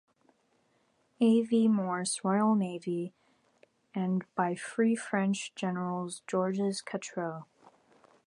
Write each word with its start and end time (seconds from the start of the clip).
A. 1.19 1.43
V. 1.43 1.67
Morse, 1.67 2.21
Royal 2.23 2.55
Navy, 2.55 3.13
and 3.93 4.25
by 4.33 4.55
Free 4.55 4.95
French 4.95 5.53
General 5.53 6.09
Georges 6.25 6.81
Catroux. 6.83 7.45